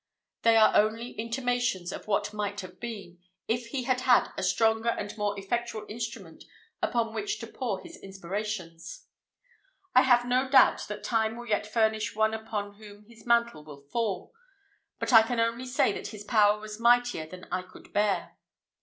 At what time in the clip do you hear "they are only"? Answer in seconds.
0.41-1.11